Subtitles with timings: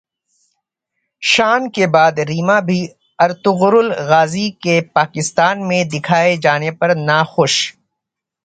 [1.21, 2.79] شان کے بعد ریما بھی
[3.19, 7.55] ارطغرل غازی کے پاکستان میں دکھائے جانے پر ناخوش